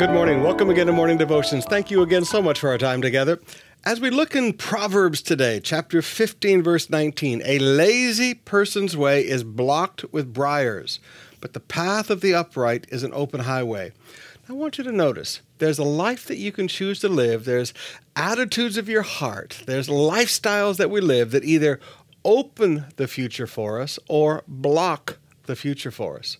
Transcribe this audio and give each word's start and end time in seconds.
Good 0.00 0.12
morning. 0.12 0.42
Welcome 0.42 0.70
again 0.70 0.86
to 0.86 0.94
Morning 0.94 1.18
Devotions. 1.18 1.66
Thank 1.66 1.90
you 1.90 2.00
again 2.00 2.24
so 2.24 2.40
much 2.40 2.58
for 2.58 2.70
our 2.70 2.78
time 2.78 3.02
together. 3.02 3.38
As 3.84 4.00
we 4.00 4.08
look 4.08 4.34
in 4.34 4.54
Proverbs 4.54 5.20
today, 5.20 5.60
chapter 5.60 6.00
15, 6.00 6.62
verse 6.62 6.88
19, 6.88 7.42
a 7.44 7.58
lazy 7.58 8.32
person's 8.32 8.96
way 8.96 9.20
is 9.20 9.44
blocked 9.44 10.10
with 10.10 10.32
briars, 10.32 11.00
but 11.42 11.52
the 11.52 11.60
path 11.60 12.08
of 12.08 12.22
the 12.22 12.32
upright 12.32 12.86
is 12.88 13.02
an 13.02 13.12
open 13.12 13.40
highway. 13.40 13.92
I 14.48 14.54
want 14.54 14.78
you 14.78 14.84
to 14.84 14.90
notice 14.90 15.42
there's 15.58 15.78
a 15.78 15.84
life 15.84 16.24
that 16.28 16.38
you 16.38 16.50
can 16.50 16.66
choose 16.66 17.00
to 17.00 17.08
live, 17.10 17.44
there's 17.44 17.74
attitudes 18.16 18.78
of 18.78 18.88
your 18.88 19.02
heart, 19.02 19.64
there's 19.66 19.88
lifestyles 19.88 20.78
that 20.78 20.88
we 20.88 21.02
live 21.02 21.30
that 21.32 21.44
either 21.44 21.78
open 22.24 22.86
the 22.96 23.06
future 23.06 23.46
for 23.46 23.78
us 23.78 23.98
or 24.08 24.44
block 24.48 25.18
the 25.44 25.56
future 25.56 25.90
for 25.90 26.18
us. 26.18 26.38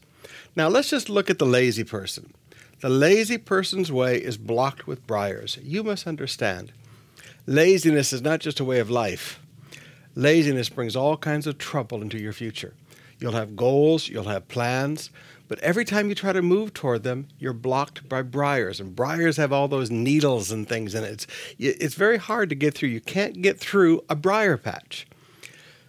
Now, 0.56 0.68
let's 0.68 0.88
just 0.88 1.10
look 1.10 1.28
at 1.28 1.38
the 1.38 1.44
lazy 1.44 1.84
person. 1.84 2.32
The 2.80 2.88
lazy 2.88 3.36
person's 3.36 3.92
way 3.92 4.16
is 4.16 4.38
blocked 4.38 4.86
with 4.86 5.06
briars. 5.06 5.58
You 5.62 5.84
must 5.84 6.06
understand. 6.06 6.72
Laziness 7.46 8.12
is 8.12 8.22
not 8.22 8.40
just 8.40 8.58
a 8.58 8.64
way 8.64 8.78
of 8.78 8.88
life. 8.88 9.38
Laziness 10.14 10.70
brings 10.70 10.96
all 10.96 11.18
kinds 11.18 11.46
of 11.46 11.58
trouble 11.58 12.00
into 12.00 12.18
your 12.18 12.32
future. 12.32 12.72
You'll 13.18 13.32
have 13.32 13.54
goals, 13.54 14.08
you'll 14.08 14.24
have 14.24 14.48
plans, 14.48 15.10
but 15.46 15.58
every 15.58 15.84
time 15.84 16.08
you 16.08 16.14
try 16.14 16.32
to 16.32 16.40
move 16.40 16.72
toward 16.72 17.02
them, 17.02 17.28
you're 17.38 17.52
blocked 17.52 18.08
by 18.08 18.22
briars. 18.22 18.80
And 18.80 18.96
briars 18.96 19.36
have 19.36 19.52
all 19.52 19.68
those 19.68 19.90
needles 19.90 20.50
and 20.50 20.66
things 20.66 20.94
in 20.94 21.04
it. 21.04 21.10
It's, 21.10 21.26
it's 21.58 21.94
very 21.96 22.16
hard 22.16 22.48
to 22.48 22.54
get 22.54 22.72
through. 22.72 22.88
You 22.88 23.00
can't 23.02 23.42
get 23.42 23.60
through 23.60 24.04
a 24.08 24.16
briar 24.16 24.56
patch. 24.56 25.06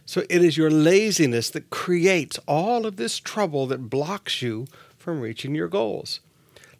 So 0.05 0.23
it 0.29 0.43
is 0.43 0.57
your 0.57 0.69
laziness 0.69 1.49
that 1.51 1.69
creates 1.69 2.37
all 2.47 2.85
of 2.85 2.97
this 2.97 3.17
trouble 3.17 3.65
that 3.67 3.89
blocks 3.89 4.41
you 4.41 4.67
from 4.97 5.21
reaching 5.21 5.55
your 5.55 5.69
goals. 5.69 6.19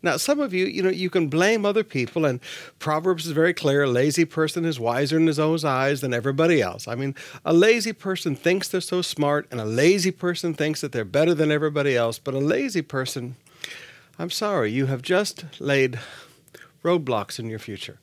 Now, 0.04 0.18
some 0.18 0.40
of 0.40 0.52
you, 0.54 0.66
you 0.66 0.82
know, 0.82 0.90
you 0.90 1.12
can 1.12 1.28
blame 1.28 1.66
other 1.66 1.84
people, 1.84 2.26
and 2.26 2.40
Proverbs 2.80 3.27
is 3.27 3.34
very 3.34 3.54
clear 3.54 3.84
a 3.84 3.88
lazy 3.88 4.26
person 4.26 4.66
is 4.66 4.80
wiser 4.80 5.18
in 5.18 5.27
his 5.27 5.38
own 5.38 5.63
eyes 5.63 6.02
than 6.02 6.13
everybody 6.13 6.62
else. 6.62 6.88
I 6.88 6.96
mean, 6.96 7.13
a 7.46 7.54
lazy 7.54 7.93
person 7.93 8.35
thinks 8.35 8.68
they're 8.68 8.82
so 8.82 9.02
smart, 9.02 9.48
and 9.52 9.62
a 9.62 9.66
lazy 9.66 10.12
person 10.12 10.54
thinks 10.54 10.82
that 10.82 10.91
they're 10.91 11.05
better 11.05 11.35
than 11.35 11.52
everybody 11.52 11.96
else, 11.96 12.18
but 12.18 12.34
a 12.34 12.40
lazy 12.40 12.82
person, 12.82 13.35
I'm 14.18 14.32
sorry, 14.32 14.71
you 14.71 14.88
have 14.88 15.04
just 15.04 15.46
laid 15.60 15.99
roadblocks 16.84 17.38
in 17.38 17.49
your 17.49 17.60
future. 17.60 17.99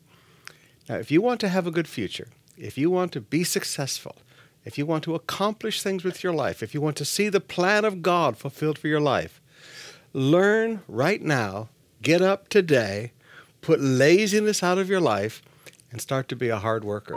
Now, 0.88 0.96
if 0.96 1.10
you 1.10 1.20
want 1.20 1.40
to 1.40 1.48
have 1.48 1.66
a 1.66 1.72
good 1.72 1.88
future, 1.88 2.28
if 2.56 2.78
you 2.78 2.90
want 2.90 3.12
to 3.12 3.20
be 3.20 3.42
successful, 3.44 4.16
if 4.64 4.78
you 4.78 4.86
want 4.86 5.02
to 5.04 5.14
accomplish 5.14 5.82
things 5.82 6.04
with 6.04 6.22
your 6.22 6.32
life, 6.32 6.62
if 6.62 6.74
you 6.74 6.80
want 6.80 6.96
to 6.96 7.04
see 7.04 7.28
the 7.28 7.40
plan 7.40 7.84
of 7.84 8.02
God 8.02 8.36
fulfilled 8.36 8.78
for 8.78 8.88
your 8.88 9.00
life, 9.00 9.40
learn 10.12 10.82
right 10.86 11.22
now 11.22 11.70
Get 12.00 12.22
up 12.22 12.48
today, 12.48 13.12
put 13.60 13.80
laziness 13.80 14.62
out 14.62 14.78
of 14.78 14.88
your 14.88 15.00
life, 15.00 15.42
and 15.90 16.00
start 16.00 16.28
to 16.28 16.36
be 16.36 16.48
a 16.48 16.58
hard 16.58 16.84
worker. 16.84 17.16